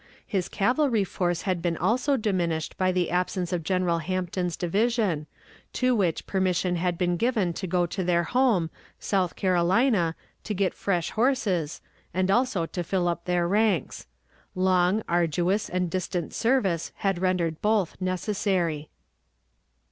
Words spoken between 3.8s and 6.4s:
Hampton's division, to which